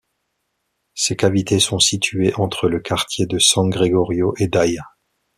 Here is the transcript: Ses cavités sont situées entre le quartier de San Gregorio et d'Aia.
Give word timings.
Ses 0.95 1.15
cavités 1.15 1.59
sont 1.59 1.77
situées 1.77 2.33
entre 2.33 2.67
le 2.67 2.79
quartier 2.79 3.27
de 3.27 3.37
San 3.37 3.69
Gregorio 3.69 4.33
et 4.39 4.47
d'Aia. 4.47 4.81